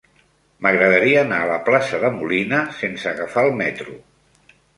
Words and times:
M'agradaria 0.65 1.19
anar 1.23 1.41
a 1.45 1.49
la 1.51 1.57
plaça 1.67 1.99
de 2.05 2.11
Molina 2.15 2.63
sense 2.79 3.09
agafar 3.13 3.45
el 3.51 3.55
metro. 3.61 3.97